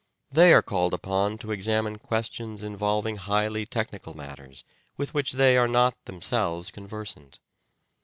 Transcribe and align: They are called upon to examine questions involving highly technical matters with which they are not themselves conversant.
They 0.31 0.51
are 0.51 0.63
called 0.63 0.95
upon 0.95 1.37
to 1.37 1.51
examine 1.51 1.99
questions 1.99 2.63
involving 2.63 3.17
highly 3.17 3.67
technical 3.67 4.17
matters 4.17 4.63
with 4.97 5.13
which 5.13 5.33
they 5.33 5.57
are 5.57 5.67
not 5.67 6.05
themselves 6.05 6.71
conversant. 6.71 7.37